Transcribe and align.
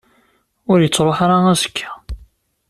Ur 0.71 0.77
yettruḥ 0.81 1.17
ara 1.25 1.37
azekka. 1.53 1.91